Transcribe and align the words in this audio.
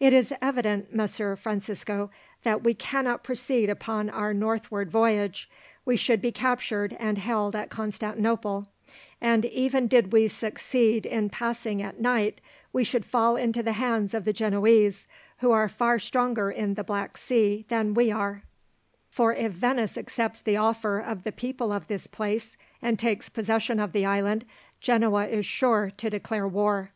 "It 0.00 0.14
is 0.14 0.32
evident, 0.40 0.94
Messer 0.94 1.36
Francisco, 1.36 2.10
that 2.42 2.64
we 2.64 2.72
cannot 2.72 3.22
proceed 3.22 3.68
upon 3.68 4.08
our 4.08 4.32
northward 4.32 4.90
voyage. 4.90 5.46
We 5.84 5.94
should 5.94 6.22
be 6.22 6.32
captured 6.32 6.96
and 6.98 7.18
held 7.18 7.54
at 7.54 7.68
Constantinople; 7.68 8.66
and, 9.20 9.44
even 9.44 9.86
did 9.86 10.10
we 10.10 10.26
succeed 10.28 11.04
in 11.04 11.28
passing 11.28 11.82
at 11.82 12.00
night, 12.00 12.40
we 12.72 12.82
should 12.82 13.04
fall 13.04 13.36
into 13.36 13.62
the 13.62 13.74
hands 13.74 14.14
of 14.14 14.24
the 14.24 14.32
Genoese 14.32 15.06
who 15.40 15.50
are 15.52 15.68
far 15.68 15.98
stronger 15.98 16.50
in 16.50 16.72
the 16.72 16.82
Black 16.82 17.18
Sea 17.18 17.66
than 17.68 17.92
we 17.92 18.10
are 18.10 18.44
for 19.10 19.34
if 19.34 19.52
Venice 19.52 19.98
accepts 19.98 20.40
the 20.40 20.56
offer 20.56 20.98
of 20.98 21.24
the 21.24 21.30
people 21.32 21.72
of 21.72 21.88
this 21.88 22.06
place, 22.06 22.56
and 22.80 22.98
takes 22.98 23.28
possession 23.28 23.78
of 23.80 23.92
the 23.92 24.06
island, 24.06 24.46
Genoa 24.80 25.26
is 25.26 25.44
sure 25.44 25.92
to 25.98 26.08
declare 26.08 26.48
war. 26.48 26.90